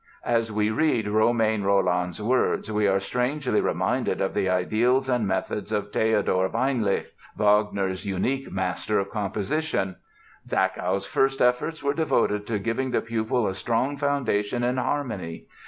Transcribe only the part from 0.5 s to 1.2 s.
we read